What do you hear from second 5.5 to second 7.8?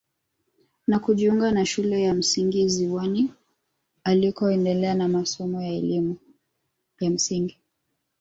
ya elimu ya msingi